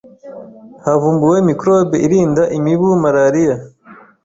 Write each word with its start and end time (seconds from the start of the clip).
Havumbuwe 0.83 1.37
‘microbe’ 1.49 1.95
irinda 2.05 2.43
imibu 2.57 2.87
malaria 3.03 3.55